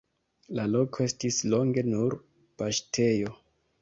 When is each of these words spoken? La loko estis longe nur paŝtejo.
La 0.59 0.63
loko 0.75 1.03
estis 1.09 1.37
longe 1.55 1.85
nur 1.91 2.17
paŝtejo. 2.63 3.37